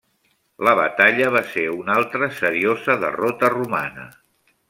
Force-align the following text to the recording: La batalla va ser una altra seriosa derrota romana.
La 0.67 0.71
batalla 0.79 1.27
va 1.35 1.43
ser 1.49 1.65
una 1.75 1.99
altra 2.03 2.31
seriosa 2.39 2.97
derrota 3.05 3.53
romana. 3.59 4.09